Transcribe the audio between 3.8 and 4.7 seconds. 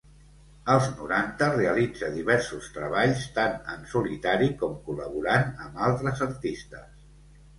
solitari